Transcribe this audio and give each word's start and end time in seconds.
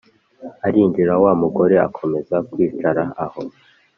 arinjira 0.65 1.13
wa 1.23 1.31
mugore 1.41 1.75
akomeza 1.87 2.35
kwicara 2.51 3.03
aho. 3.25 3.41